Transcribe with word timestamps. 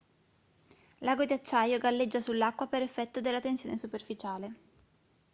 l'ago 1.01 1.25
di 1.25 1.33
acciaio 1.33 1.77
galleggia 1.77 2.19
sull'acqua 2.19 2.65
per 2.65 2.81
effetto 2.81 3.21
della 3.21 3.39
tensione 3.39 3.77
superficiale 3.77 4.53